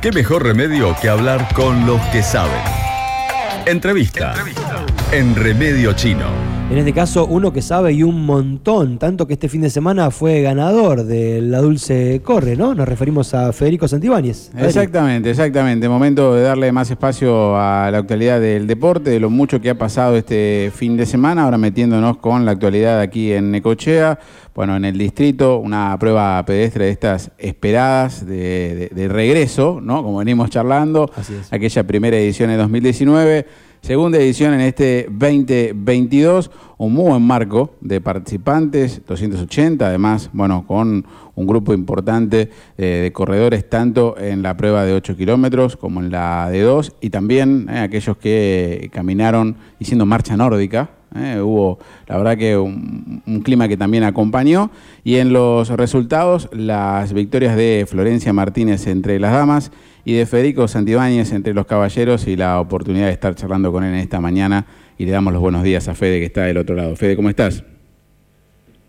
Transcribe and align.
¿Qué 0.00 0.12
mejor 0.12 0.44
remedio 0.44 0.94
que 1.02 1.08
hablar 1.08 1.52
con 1.54 1.84
los 1.84 2.00
que 2.12 2.22
saben? 2.22 2.62
Entrevista. 3.66 4.32
En 5.10 5.34
Remedio 5.34 5.92
Chino. 5.94 6.47
En 6.70 6.76
este 6.76 6.92
caso, 6.92 7.24
uno 7.26 7.50
que 7.50 7.62
sabe 7.62 7.92
y 7.94 8.02
un 8.02 8.26
montón, 8.26 8.98
tanto 8.98 9.26
que 9.26 9.32
este 9.32 9.48
fin 9.48 9.62
de 9.62 9.70
semana 9.70 10.10
fue 10.10 10.42
ganador 10.42 11.04
de 11.04 11.40
La 11.40 11.62
Dulce 11.62 12.20
Corre, 12.22 12.56
¿no? 12.56 12.74
Nos 12.74 12.86
referimos 12.86 13.32
a 13.32 13.54
Federico 13.54 13.88
Santibáñez. 13.88 14.50
Exactamente, 14.54 15.30
exactamente. 15.30 15.88
Momento 15.88 16.34
de 16.34 16.42
darle 16.42 16.70
más 16.70 16.90
espacio 16.90 17.56
a 17.56 17.88
la 17.90 17.96
actualidad 17.98 18.38
del 18.38 18.66
deporte, 18.66 19.08
de 19.08 19.18
lo 19.18 19.30
mucho 19.30 19.62
que 19.62 19.70
ha 19.70 19.78
pasado 19.78 20.14
este 20.18 20.70
fin 20.74 20.98
de 20.98 21.06
semana. 21.06 21.44
Ahora 21.44 21.56
metiéndonos 21.56 22.18
con 22.18 22.44
la 22.44 22.50
actualidad 22.52 23.00
aquí 23.00 23.32
en 23.32 23.50
Necochea. 23.50 24.18
Bueno, 24.54 24.76
en 24.76 24.84
el 24.84 24.98
distrito, 24.98 25.58
una 25.60 25.96
prueba 25.98 26.44
pedestre 26.44 26.84
de 26.84 26.90
estas 26.90 27.30
esperadas 27.38 28.26
de, 28.26 28.74
de- 28.74 28.90
de 28.94 29.08
regreso, 29.08 29.80
¿no? 29.82 30.02
Como 30.02 30.18
venimos 30.18 30.50
charlando. 30.50 31.10
Aquella 31.50 31.86
primera 31.86 32.18
edición 32.18 32.50
de 32.50 32.56
2019. 32.58 33.46
Segunda 33.80 34.18
edición 34.18 34.52
en 34.54 34.60
este 34.60 35.06
2022, 35.08 36.50
un 36.78 36.92
muy 36.92 37.10
buen 37.10 37.22
marco 37.22 37.74
de 37.80 38.00
participantes, 38.00 39.00
280, 39.06 39.86
además, 39.86 40.28
bueno, 40.32 40.66
con 40.66 41.06
un 41.34 41.46
grupo 41.46 41.72
importante 41.72 42.50
eh, 42.76 42.84
de 42.84 43.12
corredores, 43.12 43.70
tanto 43.70 44.18
en 44.18 44.42
la 44.42 44.56
prueba 44.56 44.84
de 44.84 44.94
8 44.94 45.16
kilómetros 45.16 45.76
como 45.76 46.00
en 46.00 46.10
la 46.10 46.50
de 46.50 46.62
2, 46.62 46.96
y 47.00 47.10
también 47.10 47.68
eh, 47.70 47.78
aquellos 47.78 48.16
que 48.18 48.90
caminaron 48.92 49.56
haciendo 49.80 50.04
marcha 50.04 50.36
nórdica. 50.36 50.90
Eh, 51.16 51.40
hubo, 51.40 51.78
la 52.06 52.16
verdad, 52.16 52.36
que 52.36 52.56
un, 52.56 53.22
clima 53.44 53.68
que 53.68 53.76
también 53.76 54.04
acompañó. 54.04 54.70
Y 55.04 55.16
en 55.16 55.32
los 55.32 55.70
resultados, 55.70 56.48
las 56.52 57.12
victorias 57.12 57.56
de 57.56 57.86
Florencia 57.88 58.32
Martínez 58.32 58.86
entre 58.86 59.18
las 59.18 59.32
damas 59.32 59.72
y 60.04 60.14
de 60.14 60.26
Federico 60.26 60.68
Santibáñez 60.68 61.32
entre 61.32 61.54
los 61.54 61.66
caballeros 61.66 62.26
y 62.26 62.36
la 62.36 62.60
oportunidad 62.60 63.06
de 63.06 63.12
estar 63.12 63.34
charlando 63.34 63.72
con 63.72 63.84
él 63.84 63.94
en 63.94 64.00
esta 64.00 64.20
mañana 64.20 64.66
y 64.98 65.06
le 65.06 65.12
damos 65.12 65.32
los 65.32 65.42
buenos 65.42 65.62
días 65.62 65.88
a 65.88 65.94
Fede 65.94 66.18
que 66.18 66.26
está 66.26 66.42
del 66.42 66.58
otro 66.58 66.74
lado. 66.74 66.96
Fede, 66.96 67.16
¿cómo 67.16 67.28
estás? 67.28 67.64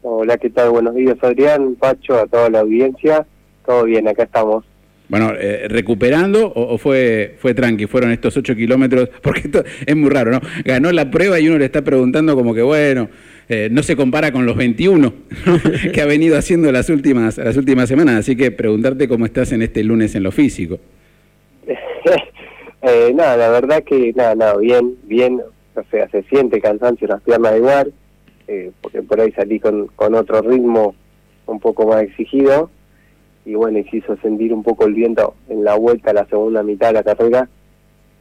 Hola, 0.02 0.38
¿qué 0.38 0.50
tal? 0.50 0.72
Buenos 0.72 0.96
días, 0.96 1.18
Adrián, 1.22 1.76
Pacho, 1.76 2.16
a 2.16 2.26
toda 2.26 2.50
la 2.50 2.62
audiencia. 2.62 3.26
Todo 3.66 3.84
bien, 3.84 4.08
acá 4.08 4.24
estamos. 4.24 4.66
Bueno, 5.10 5.34
eh, 5.38 5.68
¿recuperando 5.68 6.48
o, 6.48 6.74
o 6.76 6.78
fue, 6.78 7.36
fue 7.40 7.54
tranqui? 7.54 7.88
Fueron 7.88 8.12
estos 8.12 8.38
ocho 8.38 8.56
kilómetros, 8.56 9.10
porque 9.22 9.42
esto 9.42 9.64
es 9.86 9.96
muy 9.96 10.10
raro, 10.10 10.32
¿no? 10.32 10.40
Ganó 10.64 10.92
la 10.92 11.10
prueba 11.12 11.40
y 11.40 11.48
uno 11.50 11.58
le 11.58 11.66
está 11.66 11.82
preguntando 11.84 12.36
como 12.36 12.54
que, 12.54 12.62
bueno, 12.62 13.10
eh, 13.52 13.68
no 13.72 13.82
se 13.82 13.96
compara 13.96 14.32
con 14.32 14.46
los 14.46 14.56
21 14.56 15.00
¿no? 15.00 15.14
que 15.92 16.02
ha 16.02 16.06
venido 16.06 16.38
haciendo 16.38 16.72
las 16.72 16.88
últimas, 16.92 17.40
las 17.40 17.58
últimas 17.58 17.90
semanas, 17.90 18.18
así 18.18 18.36
que 18.36 18.52
preguntarte 18.52 19.08
cómo 19.08 19.26
estás 19.26 19.52
en 19.52 19.64
este 19.64 19.84
lunes 19.84 20.14
en 20.14 20.22
lo 20.22 20.32
físico. 20.32 20.78
eh, 22.84 23.12
nada, 23.16 23.36
la 23.38 23.50
verdad 23.50 23.84
que 23.84 24.14
nada, 24.16 24.36
nada, 24.36 24.58
bien, 24.58 24.96
bien. 25.04 25.42
O 25.74 25.84
sea, 25.90 26.08
se 26.10 26.22
siente 26.24 26.62
cansancio 26.62 27.06
en 27.06 27.12
las 27.12 27.24
piernas 27.24 27.58
igual, 27.58 27.94
eh, 28.48 28.72
porque 28.82 29.02
por 29.02 29.20
ahí 29.20 29.32
salí 29.32 29.60
con, 29.60 29.88
con 29.96 30.14
otro 30.14 30.42
ritmo 30.42 30.94
un 31.48 31.60
poco 31.60 31.88
más 31.88 32.04
exigido. 32.04 32.70
Y 33.46 33.56
bueno, 33.56 33.80
y 33.80 33.84
se 33.86 33.98
hizo 33.98 34.16
sentir 34.18 34.54
un 34.54 34.64
poco 34.64 34.86
el 34.86 34.94
viento 34.94 35.36
en 35.48 35.64
la 35.64 35.76
vuelta 35.76 36.12
a 36.12 36.14
la 36.14 36.26
segunda 36.26 36.62
mitad 36.64 36.88
de 36.88 36.94
la 36.94 37.04
carrera, 37.04 37.50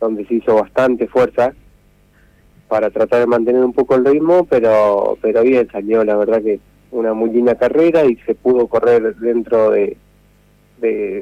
donde 0.01 0.25
se 0.27 0.35
hizo 0.35 0.55
bastante 0.55 1.07
fuerza 1.09 1.53
para 2.69 2.91
tratar 2.91 3.21
de 3.21 3.27
mantener 3.27 3.65
un 3.65 3.73
poco 3.73 3.95
el 3.95 4.05
ritmo, 4.05 4.45
pero 4.45 5.17
pero 5.21 5.43
bien 5.43 5.69
salió, 5.71 6.05
la 6.05 6.17
verdad 6.17 6.43
que 6.43 6.61
una 6.91 7.15
muy 7.15 7.31
linda 7.31 7.55
carrera 7.57 8.05
y 8.05 8.17
se 8.27 8.35
pudo 8.35 8.67
correr 8.69 9.17
dentro 9.17 9.71
de, 9.71 9.97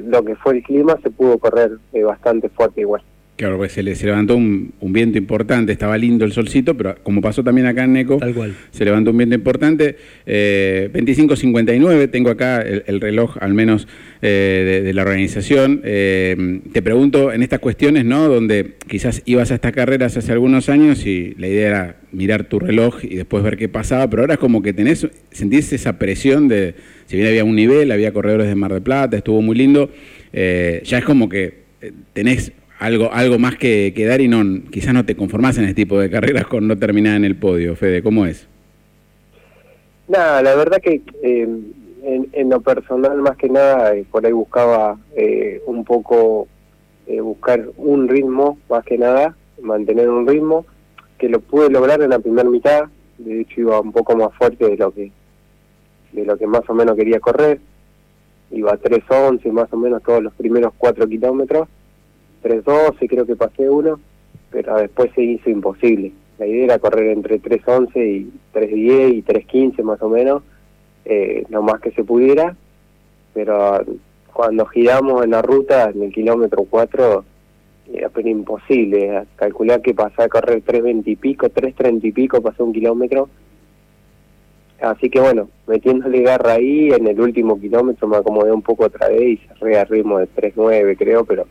lo 0.05 0.23
que 0.23 0.35
fue 0.35 0.57
el 0.57 0.63
clima, 0.63 0.97
se 1.01 1.09
pudo 1.09 1.37
correr 1.39 1.77
eh, 1.93 2.03
bastante 2.03 2.49
fuerte 2.49 2.81
igual. 2.81 3.01
Claro, 3.37 3.57
pues 3.57 3.71
se, 3.71 3.83
le, 3.83 3.93
se 3.93 4.07
levantó 4.07 4.35
un, 4.35 4.73
un 4.79 4.93
viento 4.93 5.19
importante, 5.19 5.71
estaba 5.71 5.95
lindo 5.95 6.25
el 6.25 6.31
solcito, 6.31 6.75
pero 6.75 6.95
como 7.03 7.21
pasó 7.21 7.43
también 7.43 7.67
acá 7.67 7.83
en 7.83 7.93
Neco, 7.93 8.17
Tal 8.17 8.33
cual. 8.33 8.55
se 8.71 8.83
levantó 8.83 9.11
un 9.11 9.17
viento 9.17 9.35
importante. 9.35 9.95
Eh, 10.25 10.89
25.59, 10.91 12.09
tengo 12.09 12.31
acá 12.31 12.61
el, 12.63 12.83
el 12.87 12.99
reloj 12.99 13.37
al 13.39 13.53
menos 13.53 13.87
eh, 14.23 14.63
de, 14.65 14.81
de 14.81 14.93
la 14.95 15.03
organización. 15.03 15.81
Eh, 15.83 16.61
te 16.73 16.81
pregunto 16.81 17.31
en 17.31 17.43
estas 17.43 17.59
cuestiones, 17.59 18.05
¿no? 18.05 18.27
Donde 18.27 18.73
quizás 18.87 19.21
ibas 19.25 19.51
a 19.51 19.55
estas 19.55 19.71
carreras 19.71 20.17
hace 20.17 20.31
algunos 20.31 20.67
años 20.67 21.05
y 21.05 21.35
la 21.37 21.47
idea 21.47 21.67
era 21.67 21.95
mirar 22.11 22.45
tu 22.45 22.57
reloj 22.57 23.03
y 23.03 23.17
después 23.17 23.43
ver 23.43 23.55
qué 23.55 23.69
pasaba, 23.69 24.09
pero 24.09 24.23
ahora 24.23 24.33
es 24.33 24.39
como 24.39 24.63
que 24.63 24.73
tenés, 24.73 25.07
sentís 25.29 25.71
esa 25.73 25.99
presión 25.99 26.47
de, 26.47 26.73
si 27.05 27.17
bien 27.17 27.27
había 27.27 27.43
un 27.43 27.55
nivel, 27.55 27.91
había 27.91 28.11
corredores 28.11 28.47
de 28.47 28.55
Mar 28.55 28.73
del 28.73 28.81
Plata, 28.81 29.15
estuvo 29.17 29.43
muy 29.43 29.55
lindo, 29.55 29.91
eh, 30.33 30.81
ya 30.85 30.97
es 30.97 31.05
como 31.05 31.29
que 31.29 31.67
tenés 32.13 32.51
algo, 32.79 33.11
algo 33.11 33.39
más 33.39 33.55
que, 33.57 33.93
que 33.95 34.05
dar 34.05 34.21
y 34.21 34.27
no, 34.27 34.43
quizás 34.69 34.93
no 34.93 35.05
te 35.05 35.15
conformás 35.15 35.57
en 35.57 35.65
este 35.65 35.75
tipo 35.75 35.99
de 35.99 36.09
carreras 36.09 36.47
con 36.47 36.67
no 36.67 36.77
terminar 36.77 37.15
en 37.15 37.25
el 37.25 37.35
podio, 37.35 37.75
Fede, 37.75 38.03
¿cómo 38.03 38.25
es? 38.25 38.47
Nada, 40.07 40.41
la 40.41 40.55
verdad 40.55 40.79
que 40.81 41.01
eh, 41.21 41.47
en, 42.03 42.49
lo 42.49 42.61
personal 42.61 43.17
más 43.17 43.35
que 43.37 43.49
nada 43.49 43.95
eh, 43.95 44.05
por 44.09 44.25
ahí 44.25 44.31
buscaba 44.31 44.97
eh, 45.15 45.61
un 45.65 45.83
poco 45.83 46.47
eh, 47.05 47.19
buscar 47.19 47.67
un 47.77 48.07
ritmo 48.07 48.57
más 48.69 48.85
que 48.85 48.97
nada, 48.97 49.35
mantener 49.61 50.09
un 50.09 50.27
ritmo 50.27 50.65
que 51.17 51.29
lo 51.29 51.39
pude 51.39 51.69
lograr 51.69 52.01
en 52.01 52.11
la 52.11 52.19
primera 52.19 52.49
mitad, 52.49 52.85
de 53.17 53.41
hecho 53.41 53.61
iba 53.61 53.81
un 53.81 53.91
poco 53.91 54.15
más 54.15 54.33
fuerte 54.35 54.65
de 54.65 54.77
lo 54.77 54.91
que 54.91 55.11
de 56.13 56.25
lo 56.25 56.37
que 56.37 56.47
más 56.47 56.63
o 56.69 56.73
menos 56.73 56.95
quería 56.95 57.19
correr, 57.19 57.59
iba 58.51 58.71
a 58.71 58.79
3.11 58.79 59.51
más 59.51 59.71
o 59.73 59.77
menos 59.77 60.01
todos 60.03 60.23
los 60.23 60.33
primeros 60.33 60.73
4 60.77 61.07
kilómetros, 61.07 61.67
3.12 62.43 63.07
creo 63.07 63.25
que 63.25 63.35
pasé 63.35 63.69
uno, 63.69 63.99
pero 64.49 64.77
después 64.77 65.11
se 65.15 65.23
hizo 65.23 65.49
imposible. 65.49 66.11
La 66.37 66.45
idea 66.45 66.65
era 66.65 66.79
correr 66.79 67.07
entre 67.07 67.41
3.11 67.41 67.89
y 67.95 68.31
3.10 68.53 69.13
y 69.15 69.23
3.15 69.23 69.83
más 69.83 70.01
o 70.01 70.09
menos, 70.09 70.43
eh, 71.05 71.45
lo 71.49 71.61
más 71.61 71.81
que 71.81 71.91
se 71.91 72.03
pudiera, 72.03 72.55
pero 73.33 73.83
cuando 74.33 74.65
giramos 74.67 75.23
en 75.23 75.31
la 75.31 75.41
ruta, 75.41 75.89
en 75.89 76.03
el 76.03 76.13
kilómetro 76.13 76.65
4, 76.69 77.25
era 77.93 78.09
pero 78.09 78.27
imposible. 78.27 79.23
Calcular 79.35 79.81
que 79.81 79.93
pasé 79.93 80.23
a 80.23 80.29
correr 80.29 80.63
3.20 80.63 81.03
y 81.05 81.15
pico, 81.15 81.47
3.30 81.47 82.03
y 82.03 82.11
pico, 82.11 82.41
pasé 82.41 82.61
un 82.61 82.73
kilómetro. 82.73 83.29
Así 84.79 85.09
que 85.09 85.19
bueno, 85.19 85.49
metiéndole 85.65 86.21
garra 86.21 86.53
ahí, 86.53 86.89
en 86.89 87.07
el 87.07 87.19
último 87.19 87.59
kilómetro 87.59 88.07
me 88.07 88.17
acomodé 88.17 88.51
un 88.51 88.61
poco 88.61 88.85
otra 88.85 89.07
vez 89.07 89.21
y 89.21 89.37
cerré 89.37 89.79
a 89.79 89.85
ritmo 89.85 90.19
de 90.19 90.27
3.9 90.27 90.97
creo, 90.97 91.25
pero 91.25 91.47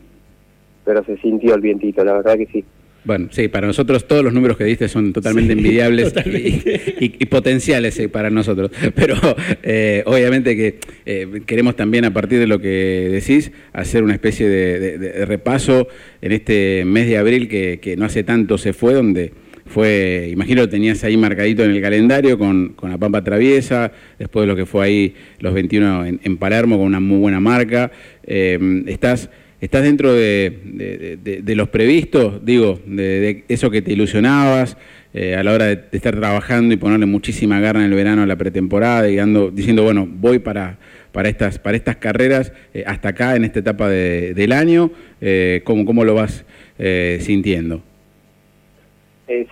pero 0.87 1.03
se 1.05 1.17
sintió 1.17 1.53
el 1.53 1.61
vientito, 1.61 2.03
la 2.03 2.13
verdad 2.13 2.35
que 2.37 2.47
sí. 2.51 2.63
Bueno, 3.03 3.27
sí, 3.31 3.47
para 3.47 3.67
nosotros 3.67 4.05
todos 4.05 4.21
los 4.23 4.33
números 4.33 4.57
que 4.57 4.65
diste 4.65 4.89
son 4.89 5.13
totalmente 5.13 5.53
Sí, 5.53 5.59
envidiables 5.59 6.11
totalmente. 6.13 6.81
Y, 6.99 7.05
y- 7.05 7.15
y 7.19 7.25
potenciales 7.27 7.97
eh, 7.99 8.09
para 8.09 8.29
nosotros. 8.29 8.69
Pero 8.95 9.15
eh, 9.63 10.03
obviamente 10.05 10.57
que 10.57 10.79
eh, 11.05 11.41
queremos 11.45 11.75
también, 11.77 12.03
a 12.03 12.11
partir 12.11 12.39
de 12.39 12.47
lo 12.47 12.59
que 12.59 13.07
decís, 13.11 13.51
hacer 13.71 14.03
una 14.03 14.13
especie 14.13 14.49
de, 14.49 14.79
de- 14.79 14.97
de 14.97 15.25
repaso 15.25 15.87
en 16.21 16.31
este 16.33 16.83
mes 16.85 17.07
de 17.07 17.17
abril 17.17 17.47
que, 17.47 17.79
que 17.81 17.95
no 17.95 18.03
hace 18.05 18.23
tanto 18.23 18.57
se 18.57 18.73
fue, 18.73 18.93
donde 18.93 19.31
fue, 19.65 20.27
imagino 20.31 20.61
lo 20.63 20.69
tenías 20.69 21.01
ahí 21.05 21.15
marcadito 21.15 21.63
en 21.63 21.71
el 21.71 21.81
calendario 21.81 22.37
con, 22.37 22.69
con 22.69 22.89
la 22.89 22.97
Pampa 22.97 23.23
Traviesa, 23.23 23.91
después 24.19 24.43
de 24.43 24.47
lo 24.47 24.55
que 24.57 24.65
fue 24.65 24.85
ahí 24.85 25.15
los 25.39 25.53
21 25.53 26.05
en, 26.07 26.19
en 26.23 26.37
Palermo 26.37 26.77
con 26.77 26.85
una 26.87 26.99
muy 26.99 27.19
buena 27.19 27.39
marca. 27.39 27.89
Eh, 28.25 28.83
estás... 28.87 29.29
¿Estás 29.59 29.81
dentro 29.81 30.13
de, 30.13 31.17
los 31.55 31.69
previstos, 31.69 32.45
digo, 32.45 32.79
de, 32.85 33.43
eso 33.47 33.71
que 33.71 33.81
te 33.81 33.91
ilusionabas 33.91 34.77
eh, 35.15 35.35
a 35.35 35.43
la 35.43 35.51
hora 35.51 35.65
de, 35.65 35.83
estar 35.93 36.15
trabajando 36.15 36.75
y 36.75 36.77
ponerle 36.77 37.07
muchísima 37.07 37.59
garra 37.59 37.79
en 37.79 37.87
el 37.87 37.95
verano 37.95 38.21
a 38.21 38.27
la 38.27 38.35
pretemporada 38.35 39.09
y 39.09 39.17
ando- 39.17 39.49
diciendo, 39.49 39.81
bueno, 39.81 40.07
voy 40.07 40.37
para, 40.37 40.77
para, 41.11 41.27
estas, 41.29 41.57
para 41.57 41.75
estas 41.75 41.95
carreras 41.95 42.53
eh, 42.75 42.83
hasta 42.85 43.09
acá 43.09 43.35
en 43.35 43.45
esta 43.45 43.59
etapa 43.59 43.89
de- 43.89 44.35
del 44.35 44.51
año? 44.51 44.91
Eh, 45.21 45.61
¿cómo, 45.63 45.85
¿Cómo 45.85 46.03
lo 46.03 46.13
vas 46.13 46.45
eh, 46.77 47.17
sintiendo? 47.21 47.81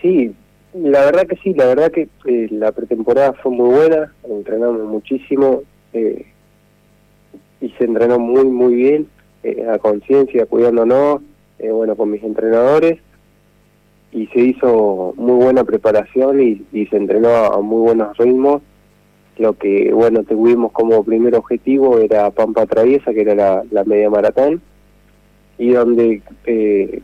Sí, 0.03 0.31
la 0.75 1.03
verdad 1.05 1.25
que 1.25 1.35
sí, 1.37 1.53
la 1.55 1.65
verdad 1.65 1.91
que 1.91 2.07
la 2.51 2.71
pretemporada 2.71 3.33
fue 3.33 3.51
muy 3.51 3.73
buena, 3.75 4.13
entrenamos 4.29 4.87
muchísimo 4.87 5.63
y 5.93 7.69
se 7.69 7.83
entrenó 7.83 8.19
muy, 8.19 8.45
muy 8.45 8.75
bien, 8.75 9.07
eh, 9.45 9.67
a 9.69 9.77
conciencia, 9.79 10.45
cuidándonos, 10.45 11.21
eh, 11.59 11.71
bueno, 11.71 11.95
con 11.95 12.11
mis 12.11 12.23
entrenadores 12.23 12.99
y 14.15 14.27
se 14.27 14.39
hizo 14.39 15.13
muy 15.17 15.43
buena 15.43 15.65
preparación 15.65 16.41
y, 16.41 16.85
se 16.85 16.95
entrenó 16.95 17.27
a 17.29 17.61
muy 17.61 17.81
buenos 17.81 18.17
ritmos. 18.17 18.61
Lo 19.37 19.53
que, 19.57 19.91
bueno, 19.91 20.23
tuvimos 20.23 20.71
como 20.71 21.03
primer 21.03 21.35
objetivo 21.35 21.99
era 21.99 22.31
Pampa 22.31 22.65
Traviesa, 22.65 23.13
que 23.13 23.21
era 23.21 23.63
la, 23.69 23.83
media 23.83 24.09
maratón, 24.09 24.61
y 25.57 25.71
donde 25.71 26.21
eh, 26.45 27.01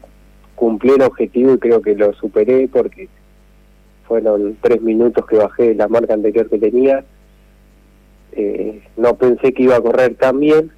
cumplí 0.56 0.92
el 0.92 1.02
objetivo 1.02 1.54
y 1.56 1.60
creo 1.60 1.82
que 1.82 1.96
lo 1.96 2.14
superé 2.14 2.70
porque 2.70 3.10
fueron 4.08 4.56
tres 4.62 4.82
minutos 4.82 5.26
que 5.26 5.36
bajé 5.36 5.76
la 5.76 5.90
marca 5.90 6.14
anterior 6.14 6.50
que 6.50 6.60
tenía. 6.60 7.04
Eh, 8.32 8.82
no 8.96 9.16
pensé 9.16 9.54
que 9.54 9.64
iba 9.64 9.76
a 9.76 9.82
correr 9.82 10.16
tan 10.16 10.40
bien, 10.40 10.72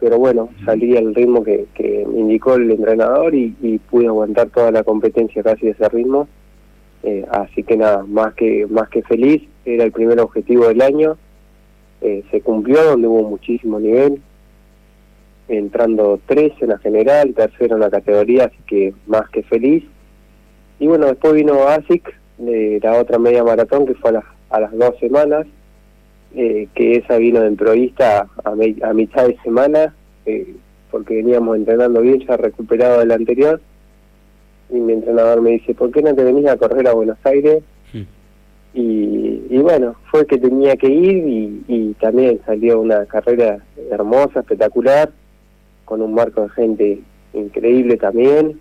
pero 0.00 0.18
bueno, 0.18 0.50
salí 0.64 0.96
al 0.96 1.14
ritmo 1.14 1.42
que, 1.42 1.66
que 1.74 2.06
me 2.06 2.20
indicó 2.20 2.54
el 2.54 2.70
entrenador 2.70 3.34
y, 3.34 3.54
y 3.60 3.78
pude 3.78 4.06
aguantar 4.06 4.48
toda 4.50 4.70
la 4.70 4.84
competencia 4.84 5.42
casi 5.42 5.66
de 5.66 5.72
ese 5.72 5.88
ritmo. 5.88 6.28
Eh, 7.02 7.24
así 7.30 7.62
que 7.62 7.76
nada, 7.76 8.04
más 8.06 8.34
que, 8.34 8.66
más 8.66 8.88
que 8.88 9.02
feliz, 9.02 9.42
era 9.64 9.84
el 9.84 9.92
primer 9.92 10.18
objetivo 10.20 10.66
del 10.66 10.82
año, 10.82 11.16
eh, 12.00 12.24
se 12.30 12.40
cumplió 12.40 12.82
donde 12.82 13.06
hubo 13.06 13.28
muchísimo 13.28 13.78
nivel, 13.78 14.20
entrando 15.48 16.20
tres 16.26 16.52
en 16.60 16.68
la 16.68 16.78
general, 16.78 17.34
tercero 17.34 17.76
en 17.76 17.80
la 17.80 17.90
categoría, 17.90 18.44
así 18.44 18.58
que 18.66 18.94
más 19.06 19.28
que 19.30 19.42
feliz. 19.42 19.84
Y 20.78 20.86
bueno, 20.86 21.06
después 21.06 21.34
vino 21.34 21.68
ASIC, 21.68 22.14
de 22.38 22.78
la 22.82 23.00
otra 23.00 23.18
media 23.18 23.42
maratón 23.42 23.86
que 23.86 23.94
fue 23.94 24.10
a 24.10 24.14
las, 24.14 24.24
a 24.50 24.60
las 24.60 24.72
dos 24.76 24.96
semanas, 24.98 25.46
eh, 26.34 26.68
que 26.74 26.96
esa 26.96 27.16
vino 27.16 27.40
de 27.40 27.48
improvisista 27.48 28.28
a, 28.44 28.50
a 28.50 28.92
mitad 28.94 29.26
de 29.26 29.36
semana, 29.42 29.94
eh, 30.26 30.54
porque 30.90 31.16
veníamos 31.16 31.56
entrenando 31.56 32.00
bien, 32.00 32.20
ya 32.20 32.36
recuperado 32.36 33.00
del 33.00 33.12
anterior, 33.12 33.60
y 34.70 34.74
mi 34.74 34.92
entrenador 34.92 35.40
me 35.40 35.50
dice, 35.52 35.74
¿por 35.74 35.90
qué 35.90 36.02
no 36.02 36.14
te 36.14 36.24
venís 36.24 36.46
a 36.46 36.56
correr 36.56 36.86
a 36.88 36.92
Buenos 36.92 37.18
Aires? 37.24 37.62
Y, 38.74 39.42
y, 39.48 39.58
bueno, 39.58 39.96
fue 40.10 40.26
que 40.26 40.38
tenía 40.38 40.76
que 40.76 40.88
ir 40.88 41.26
y, 41.26 41.64
y 41.66 41.94
también 41.94 42.38
salió 42.44 42.80
una 42.80 43.06
carrera 43.06 43.58
hermosa, 43.90 44.40
espectacular, 44.40 45.10
con 45.86 46.02
un 46.02 46.12
marco 46.12 46.42
de 46.42 46.50
gente 46.50 47.00
increíble 47.32 47.96
también, 47.96 48.60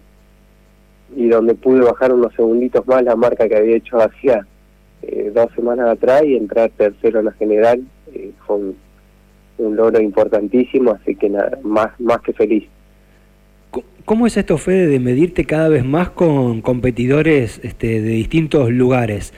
y 1.16 1.28
donde 1.28 1.56
pude 1.56 1.81
bajar 1.81 2.13
unos 2.13 2.34
segunditos 2.34 2.88
más 2.88 3.04
la 3.04 3.16
marca 3.16 3.48
que 3.48 3.58
había 3.58 3.75
hecho 3.75 3.98
hacía 4.02 4.48
eh, 5.02 5.32
dos 5.34 5.48
semanas 5.56 5.90
atrás 5.90 6.24
y 6.26 6.36
entrar 6.36 6.70
tercero 6.72 7.20
en 7.20 7.26
la 7.26 7.32
general 7.34 7.82
eh, 8.14 8.32
fue 8.46 8.58
un, 8.58 9.76
logro 9.76 10.00
importantísimo, 10.02 10.92
así 10.92 11.16
que 11.16 11.30
nada, 11.30 11.58
más, 11.64 12.00
más 12.00 12.22
que 12.22 12.34
feliz. 12.34 12.66
¿Cómo 14.06 14.26
es 14.26 14.38
esto, 14.38 14.58
Fede, 14.58 14.88
de 14.88 15.00
medirte 15.00 15.46
cada 15.46 15.68
vez 15.68 15.84
más 15.84 16.10
con 16.12 16.62
competidores 16.62 17.60
este, 17.64 18.02
de 18.02 18.10
distintos 18.10 18.72
lugares? 18.72 19.34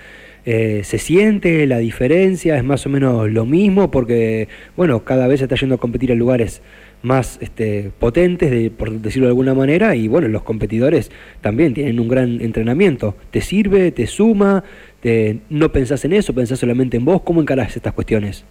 Eh, 0.46 0.82
¿Se 0.84 0.98
siente 0.98 1.66
la 1.68 1.80
diferencia? 1.80 2.58
¿Es 2.58 2.64
más 2.64 2.86
o 2.86 2.90
menos 2.90 3.30
lo 3.30 3.46
mismo? 3.46 3.92
Porque, 3.92 4.48
bueno, 4.78 5.04
cada 5.04 5.28
vez 5.28 5.40
se 5.40 5.46
está 5.46 5.56
yendo 5.56 5.76
a 5.76 5.78
competir 5.78 6.12
en 6.12 6.20
lugares 6.20 6.62
más 7.02 7.40
este, 7.42 7.92
potentes, 7.98 8.52
de, 8.52 8.72
por 8.72 8.92
decirlo 8.92 9.28
de 9.28 9.32
alguna 9.32 9.54
manera, 9.54 9.96
y 9.96 10.08
bueno, 10.08 10.28
los 10.28 10.44
competidores 10.44 11.12
también 11.42 11.74
tienen 11.74 12.00
un 12.00 12.08
gran 12.08 12.42
entrenamiento. 12.42 13.16
¿Te 13.32 13.42
sirve? 13.42 13.92
¿Te 13.92 14.08
suma? 14.08 14.64
Te, 15.01 15.40
¿No 15.50 15.72
pensás 15.72 16.04
en 16.06 16.13
eso? 16.13 16.34
¿Pensás 16.34 16.60
solamente 16.60 16.98
en 16.98 17.06
vos? 17.06 17.22
¿Cómo 17.22 17.42
encarás 17.42 17.75
estas 17.75 17.94
cuestiones? 17.94 18.46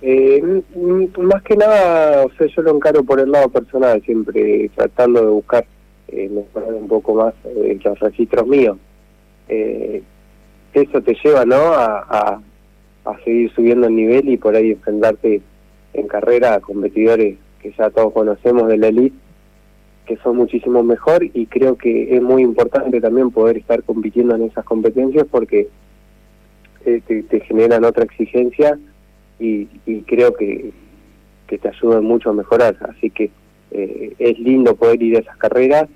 Eh, 0.00 0.62
más 1.18 1.42
que 1.42 1.56
nada, 1.56 2.26
o 2.26 2.30
sea, 2.34 2.46
yo 2.46 2.62
lo 2.62 2.76
encaro 2.76 3.02
por 3.02 3.18
el 3.18 3.32
lado 3.32 3.48
personal, 3.48 4.00
siempre 4.02 4.70
tratando 4.76 5.20
de 5.20 5.30
buscar 5.30 5.66
eh, 6.08 6.28
mejorar 6.28 6.72
un 6.74 6.86
poco 6.86 7.14
más 7.14 7.34
eh, 7.44 7.78
los 7.82 7.98
registros 7.98 8.46
míos. 8.46 8.76
Eh, 9.48 10.02
eso 10.72 11.00
te 11.00 11.16
lleva, 11.24 11.44
¿no?, 11.44 11.56
a, 11.56 12.40
a 13.04 13.18
seguir 13.24 13.52
subiendo 13.54 13.86
el 13.86 13.96
nivel 13.96 14.28
y 14.28 14.36
por 14.36 14.54
ahí 14.54 14.72
enfrentarte 14.72 15.40
en 15.94 16.06
carrera 16.06 16.54
a 16.54 16.60
competidores 16.60 17.36
que 17.60 17.72
ya 17.76 17.90
todos 17.90 18.12
conocemos 18.12 18.68
de 18.68 18.76
la 18.76 18.88
elite, 18.88 19.16
que 20.08 20.16
son 20.16 20.38
muchísimo 20.38 20.82
mejor 20.82 21.22
y 21.22 21.46
creo 21.46 21.76
que 21.76 22.16
es 22.16 22.22
muy 22.22 22.42
importante 22.42 22.98
también 22.98 23.30
poder 23.30 23.58
estar 23.58 23.82
compitiendo 23.82 24.34
en 24.34 24.44
esas 24.44 24.64
competencias 24.64 25.26
porque 25.30 25.68
eh, 26.86 27.02
te, 27.06 27.22
te, 27.24 27.40
generan 27.40 27.84
otra 27.84 28.04
exigencia 28.04 28.78
y, 29.38 29.68
y 29.84 30.00
creo 30.02 30.34
que, 30.34 30.72
te 31.46 31.68
ayudan 31.68 32.04
mucho 32.04 32.30
a 32.30 32.32
mejorar. 32.32 32.76
Así 32.88 33.10
que 33.10 33.30
eh, 33.70 34.14
es 34.18 34.38
lindo 34.38 34.74
poder 34.76 35.02
ir 35.02 35.16
a 35.16 35.20
esas 35.20 35.36
carreras 35.36 35.88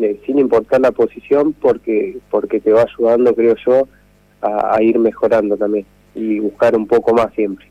eh, 0.00 0.20
sin 0.26 0.38
importar 0.38 0.82
la 0.82 0.92
posición 0.92 1.54
porque, 1.54 2.18
porque 2.30 2.60
te 2.60 2.72
va 2.72 2.82
ayudando, 2.82 3.34
creo 3.34 3.56
yo, 3.64 3.88
a 4.42 4.80
ir 4.82 4.98
mejorando 4.98 5.56
también 5.56 5.86
y 6.14 6.40
buscar 6.40 6.76
un 6.76 6.86
poco 6.86 7.14
más 7.14 7.32
siempre. 7.34 7.66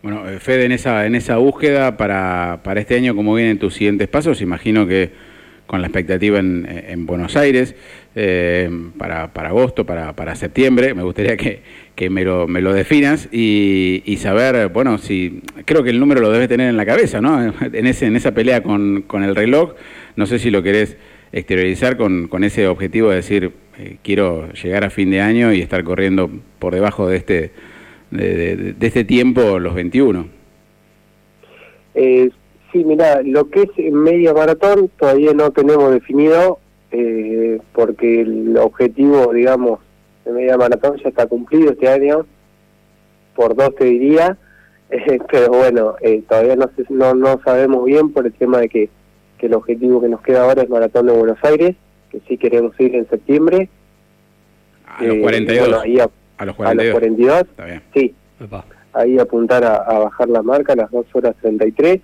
Bueno, 0.00 0.28
eh, 0.28 0.38
Fede, 0.38 0.64
en 0.64 0.72
esa, 0.72 1.06
en 1.06 1.16
esa 1.16 1.38
búsqueda 1.38 1.96
para, 1.96 2.60
para 2.62 2.80
este 2.80 2.94
año, 2.94 3.16
¿cómo 3.16 3.34
vienen 3.34 3.58
tus 3.58 3.74
siguientes 3.74 4.06
pasos? 4.06 4.40
Imagino 4.40 4.86
que 4.86 5.10
con 5.66 5.80
la 5.80 5.88
expectativa 5.88 6.38
en, 6.38 6.68
en 6.68 7.04
Buenos 7.04 7.36
Aires, 7.36 7.74
eh, 8.14 8.70
para, 8.96 9.32
para 9.32 9.48
agosto, 9.48 9.84
para, 9.84 10.14
para 10.14 10.36
septiembre, 10.36 10.94
me 10.94 11.02
gustaría 11.02 11.36
que, 11.36 11.62
que 11.96 12.10
me, 12.10 12.22
lo, 12.22 12.46
me 12.46 12.60
lo 12.60 12.72
definas 12.72 13.28
y, 13.32 14.04
y, 14.06 14.18
saber, 14.18 14.68
bueno, 14.68 14.98
si 14.98 15.42
creo 15.64 15.82
que 15.82 15.90
el 15.90 15.98
número 15.98 16.20
lo 16.20 16.30
debes 16.30 16.48
tener 16.48 16.70
en 16.70 16.76
la 16.76 16.86
cabeza, 16.86 17.20
¿no? 17.20 17.52
En, 17.60 17.86
ese, 17.86 18.06
en 18.06 18.14
esa 18.14 18.30
pelea 18.30 18.62
con, 18.62 19.02
con 19.02 19.24
el 19.24 19.34
reloj, 19.34 19.74
no 20.14 20.26
sé 20.26 20.38
si 20.38 20.52
lo 20.52 20.62
querés 20.62 20.96
exteriorizar 21.32 21.96
con, 21.96 22.28
con 22.28 22.44
ese 22.44 22.68
objetivo 22.68 23.10
de 23.10 23.16
decir, 23.16 23.50
eh, 23.78 23.96
quiero 24.02 24.52
llegar 24.52 24.84
a 24.84 24.90
fin 24.90 25.10
de 25.10 25.20
año 25.20 25.52
y 25.52 25.60
estar 25.60 25.82
corriendo 25.82 26.30
por 26.60 26.72
debajo 26.72 27.08
de 27.08 27.16
este 27.16 27.50
de, 28.10 28.34
de, 28.36 28.72
de 28.74 28.86
este 28.86 29.04
tiempo, 29.04 29.58
los 29.58 29.74
21? 29.74 30.28
Eh, 31.94 32.30
sí, 32.72 32.84
mira, 32.84 33.22
lo 33.22 33.50
que 33.50 33.62
es 33.62 33.92
media 33.92 34.32
maratón 34.32 34.90
todavía 34.98 35.32
no 35.32 35.50
tenemos 35.50 35.92
definido 35.92 36.58
eh, 36.90 37.60
porque 37.72 38.22
el 38.22 38.56
objetivo, 38.56 39.32
digamos, 39.32 39.80
de 40.24 40.32
media 40.32 40.56
maratón 40.56 40.96
ya 41.02 41.08
está 41.08 41.26
cumplido 41.26 41.72
este 41.72 41.88
año, 41.88 42.26
por 43.34 43.54
dos 43.54 43.74
te 43.74 43.84
diría, 43.84 44.38
eh, 44.90 45.18
pero 45.30 45.48
bueno, 45.48 45.96
eh, 46.00 46.22
todavía 46.28 46.56
no, 46.56 46.70
no, 46.88 47.14
no 47.14 47.40
sabemos 47.44 47.84
bien 47.84 48.12
por 48.12 48.26
el 48.26 48.32
tema 48.32 48.58
de 48.58 48.68
que, 48.68 48.88
que 49.38 49.46
el 49.46 49.54
objetivo 49.54 50.00
que 50.00 50.08
nos 50.08 50.22
queda 50.22 50.44
ahora 50.44 50.62
es 50.62 50.68
maratón 50.68 51.06
de 51.06 51.12
Buenos 51.12 51.38
Aires, 51.42 51.76
que 52.10 52.20
sí 52.26 52.38
queremos 52.38 52.78
ir 52.80 52.94
en 52.94 53.08
septiembre. 53.08 53.68
A 54.86 55.04
los 55.04 55.18
42. 55.18 55.68
Bueno, 55.68 55.82
ahí 55.82 56.00
a, 56.00 56.08
a 56.38 56.44
los 56.46 56.56
42. 56.56 56.80
A 56.80 56.84
los 56.84 57.00
42. 57.00 57.40
Está 57.42 57.64
bien. 57.64 57.82
Sí. 57.94 58.14
Epa. 58.40 58.64
Ahí 58.92 59.18
apuntar 59.18 59.64
a, 59.64 59.76
a, 59.76 59.98
bajar 59.98 60.28
la 60.28 60.42
marca 60.42 60.72
a 60.72 60.76
las 60.76 60.90
2 60.90 61.06
horas 61.14 61.36
33. 61.40 62.00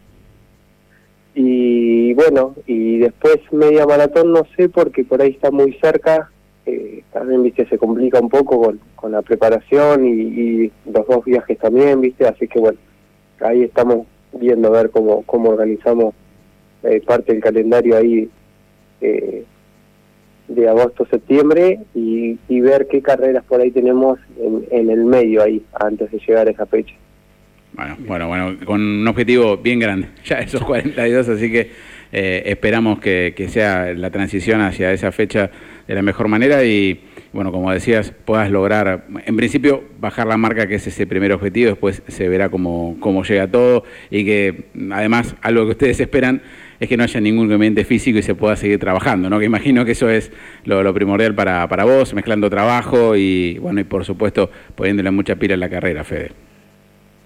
Y 1.34 2.14
bueno, 2.14 2.54
y 2.66 2.98
después 2.98 3.40
media 3.52 3.86
maratón 3.86 4.32
no 4.32 4.42
sé 4.56 4.68
porque 4.68 5.04
por 5.04 5.20
ahí 5.20 5.30
está 5.30 5.50
muy 5.50 5.72
cerca. 5.74 6.30
Eh, 6.66 7.02
también, 7.12 7.42
viste, 7.42 7.66
se 7.66 7.76
complica 7.76 8.20
un 8.20 8.28
poco 8.28 8.60
con, 8.60 8.80
con 8.94 9.12
la 9.12 9.22
preparación 9.22 10.06
y, 10.06 10.10
y, 10.10 10.72
los 10.86 11.06
dos 11.06 11.24
viajes 11.24 11.58
también, 11.58 12.00
viste. 12.00 12.26
Así 12.26 12.46
que 12.46 12.58
bueno, 12.60 12.78
ahí 13.40 13.62
estamos 13.62 14.06
viendo 14.32 14.68
a 14.68 14.82
ver 14.82 14.90
cómo, 14.90 15.22
cómo 15.22 15.50
organizamos 15.50 16.14
eh, 16.82 17.02
parte 17.04 17.32
del 17.32 17.42
calendario 17.42 17.96
ahí. 17.96 18.30
Eh, 19.00 19.44
de 20.48 20.68
agosto-septiembre 20.68 21.80
y, 21.94 22.38
y, 22.48 22.60
ver 22.60 22.86
qué 22.90 23.00
carreras 23.00 23.44
por 23.44 23.60
ahí 23.60 23.70
tenemos 23.70 24.18
en, 24.38 24.66
en, 24.70 24.90
el 24.90 25.04
medio 25.04 25.42
ahí, 25.42 25.62
antes 25.72 26.10
de 26.10 26.18
llegar 26.18 26.48
a 26.48 26.50
esa 26.50 26.66
fecha. 26.66 26.94
Bueno, 27.72 27.96
bueno, 28.06 28.28
bueno, 28.28 28.56
con 28.64 28.80
un 28.80 29.08
objetivo 29.08 29.56
bien 29.56 29.78
grande, 29.78 30.08
ya 30.24 30.38
esos 30.38 30.62
42, 30.62 31.28
así 31.28 31.50
que 31.50 31.70
eh, 32.12 32.42
esperamos 32.46 33.00
que, 33.00 33.34
que, 33.36 33.48
sea 33.48 33.92
la 33.94 34.10
transición 34.10 34.60
hacia 34.60 34.92
esa 34.92 35.10
fecha 35.10 35.50
de 35.88 35.94
la 35.94 36.02
mejor 36.02 36.28
manera 36.28 36.64
y, 36.64 37.00
bueno, 37.32 37.50
como 37.50 37.72
decías, 37.72 38.12
puedas 38.24 38.50
lograr, 38.50 39.06
en 39.26 39.36
principio, 39.36 39.82
bajar 39.98 40.26
la 40.28 40.36
marca, 40.36 40.68
que 40.68 40.76
es 40.76 40.86
ese 40.86 41.06
primer 41.06 41.32
objetivo, 41.32 41.70
después 41.70 42.02
se 42.06 42.28
verá 42.28 42.50
cómo, 42.50 42.96
cómo 43.00 43.24
llega 43.24 43.48
todo 43.48 43.84
y 44.10 44.24
que, 44.24 44.66
además, 44.92 45.34
algo 45.42 45.64
que 45.64 45.72
ustedes 45.72 45.98
esperan 45.98 46.42
es 46.84 46.88
que 46.88 46.96
no 46.96 47.04
haya 47.04 47.20
ningún 47.20 47.46
inconveniente 47.46 47.84
físico 47.84 48.18
y 48.18 48.22
se 48.22 48.34
pueda 48.34 48.56
seguir 48.56 48.78
trabajando, 48.78 49.28
¿no? 49.28 49.38
Que 49.38 49.44
imagino 49.44 49.84
que 49.84 49.92
eso 49.92 50.08
es 50.08 50.32
lo, 50.64 50.82
lo 50.82 50.94
primordial 50.94 51.34
para, 51.34 51.66
para 51.68 51.84
vos, 51.84 52.14
mezclando 52.14 52.48
trabajo 52.48 53.16
y, 53.16 53.58
bueno, 53.58 53.80
y 53.80 53.84
por 53.84 54.04
supuesto 54.04 54.50
poniéndole 54.74 55.10
mucha 55.10 55.36
pila 55.36 55.54
en 55.54 55.60
la 55.60 55.68
carrera, 55.68 56.04
Fede. 56.04 56.30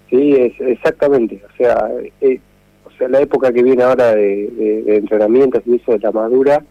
Sí, 0.09 0.33
es, 0.33 0.53
exactamente. 0.59 1.41
O 1.47 1.55
sea, 1.57 1.89
eh, 2.21 2.39
o 2.85 2.91
sea, 2.97 3.07
la 3.07 3.21
época 3.21 3.53
que 3.53 3.63
viene 3.63 3.83
ahora 3.83 4.15
de, 4.15 4.47
de, 4.47 4.83
de 4.83 4.95
entrenamiento 4.97 5.61
se 5.61 5.75
hizo 5.75 5.91
de 5.91 5.99
la 5.99 6.11
madura, 6.11 6.63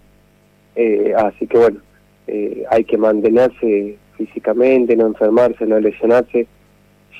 eh, 0.76 1.12
así 1.16 1.46
que 1.46 1.58
bueno, 1.58 1.78
eh, 2.26 2.64
hay 2.70 2.84
que 2.84 2.98
mantenerse 2.98 3.96
físicamente, 4.16 4.96
no 4.96 5.06
enfermarse, 5.06 5.64
no 5.66 5.80
lesionarse, 5.80 6.46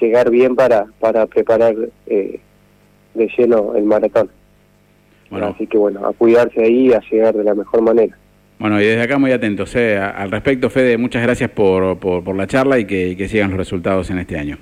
llegar 0.01 0.31
bien 0.31 0.55
para, 0.55 0.87
para 1.01 1.27
preparar 1.27 1.75
eh, 2.07 2.41
de 3.15 3.29
lleno 3.37 3.75
el 3.75 3.85
maratón. 3.85 4.31
Bueno. 5.31 5.49
Así 5.49 5.67
que 5.67 5.77
bueno, 5.79 6.07
a 6.07 6.13
cuidarse 6.13 6.63
ahí 6.63 6.89
y 6.89 6.93
a 6.93 7.01
llegar 7.11 7.35
de 7.35 7.45
la 7.45 7.55
mejor 7.55 7.83
manera. 7.83 8.17
Bueno, 8.59 8.81
y 8.81 8.87
desde 8.87 9.03
acá 9.03 9.19
muy 9.19 9.31
atentos 9.31 9.75
eh, 9.77 9.99
al 9.99 10.31
respecto, 10.31 10.69
Fede, 10.69 10.99
muchas 10.99 11.23
gracias 11.23 11.51
por, 11.51 11.99
por, 11.99 12.25
por 12.25 12.35
la 12.35 12.47
charla 12.47 12.79
y 12.79 12.87
que, 12.87 13.17
que, 13.17 13.29
sigan 13.29 13.51
los 13.51 13.59
resultados 13.59 14.11
en 14.11 14.19
este 14.19 14.37
año. 14.37 14.59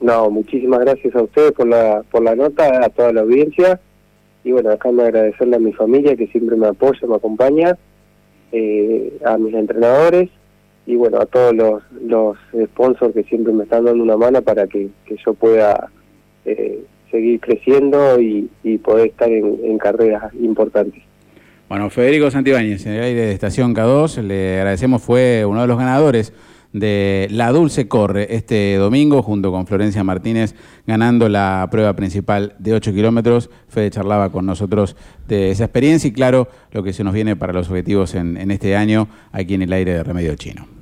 No, 0.00 0.30
muchísimas 0.30 0.80
gracias 0.80 1.14
a 1.14 1.22
ustedes 1.22 1.52
por 1.52 1.68
la, 1.68 2.02
por 2.10 2.22
la 2.22 2.34
nota, 2.34 2.84
a 2.84 2.88
toda 2.88 3.12
la 3.12 3.20
audiencia. 3.20 3.78
Y 4.44 4.52
bueno, 4.52 4.70
acá 4.70 4.90
me 4.90 5.02
agradecerle 5.02 5.56
a 5.56 5.60
mi 5.60 5.72
familia 5.72 6.16
que 6.16 6.26
siempre 6.28 6.56
me 6.56 6.68
apoya, 6.68 7.06
me 7.06 7.16
acompaña, 7.16 7.76
eh, 8.50 9.18
a 9.24 9.36
mis 9.36 9.54
entrenadores 9.54 10.30
y 10.86 10.96
bueno, 10.96 11.20
a 11.20 11.26
todos 11.26 11.54
los, 11.54 11.82
los 12.02 12.36
sponsors 12.70 13.14
que 13.14 13.22
siempre 13.24 13.52
me 13.52 13.64
están 13.64 13.84
dando 13.84 14.02
una 14.02 14.16
mano 14.16 14.42
para 14.42 14.66
que, 14.66 14.88
que 15.04 15.16
yo 15.24 15.34
pueda 15.34 15.90
eh, 16.44 16.82
seguir 17.12 17.38
creciendo 17.38 18.20
y, 18.20 18.50
poder 18.78 19.08
estar 19.08 19.30
en, 19.30 19.78
carreras 19.78 20.34
importantes. 20.40 21.00
Bueno, 21.68 21.88
Federico 21.90 22.30
Santibáñez, 22.30 22.84
en 22.86 22.94
el 22.94 23.02
aire 23.02 23.20
de 23.26 23.32
Estación 23.32 23.74
K2, 23.74 24.22
le 24.22 24.56
agradecemos, 24.58 25.02
fue 25.02 25.44
uno 25.46 25.60
de 25.60 25.66
los 25.68 25.78
ganadores 25.78 26.32
de 26.72 27.28
La 27.30 27.52
Dulce 27.52 27.86
Corre 27.86 28.34
este 28.34 28.76
domingo 28.76 29.22
junto 29.22 29.52
con 29.52 29.66
Florencia 29.66 30.02
Martínez 30.02 30.54
ganando 30.86 31.28
la 31.28 31.68
prueba 31.70 31.94
principal 31.94 32.56
de 32.58 32.72
8 32.72 32.92
kilómetros. 32.92 33.50
Fede 33.68 33.90
charlaba 33.90 34.32
con 34.32 34.46
nosotros 34.46 34.96
de 35.28 35.50
esa 35.50 35.64
experiencia 35.64 36.08
y 36.08 36.12
claro 36.12 36.48
lo 36.72 36.82
que 36.82 36.94
se 36.94 37.04
nos 37.04 37.12
viene 37.12 37.36
para 37.36 37.52
los 37.52 37.68
objetivos 37.68 38.14
en, 38.14 38.38
en 38.38 38.50
este 38.50 38.74
año 38.74 39.08
aquí 39.32 39.54
en 39.54 39.62
el 39.62 39.72
aire 39.72 39.92
de 39.92 40.02
Remedio 40.02 40.34
Chino. 40.34 40.81